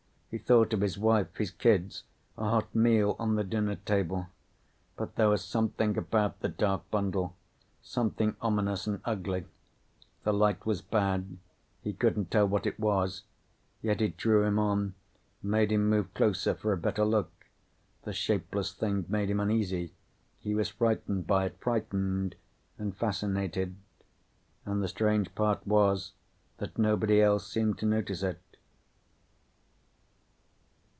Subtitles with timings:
[0.31, 2.03] He thought of his wife, his kids,
[2.37, 4.27] a hot meal on the dinner table.
[4.95, 7.35] But there was something about the dark bundle,
[7.81, 9.43] something ominous and ugly.
[10.23, 11.37] The light was bad;
[11.81, 13.23] he couldn't tell what it was.
[13.81, 14.93] Yet it drew him on,
[15.43, 17.47] made him move closer for a better look.
[18.03, 19.91] The shapeless thing made him uneasy.
[20.39, 21.57] He was frightened by it.
[21.59, 22.37] Frightened
[22.77, 23.75] and fascinated.
[24.65, 26.13] And the strange part was
[26.59, 28.39] that nobody else seemed to notice it.